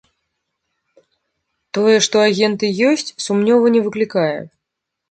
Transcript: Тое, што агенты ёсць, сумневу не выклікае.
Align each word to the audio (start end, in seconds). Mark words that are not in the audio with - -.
Тое, 1.79 1.97
што 2.09 2.17
агенты 2.31 2.65
ёсць, 2.89 3.15
сумневу 3.29 3.65
не 3.79 3.89
выклікае. 3.91 4.37